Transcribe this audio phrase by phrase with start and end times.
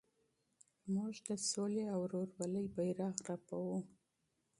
[0.93, 3.77] موږ د سولې او ورورولۍ بیرغ لېږدوو.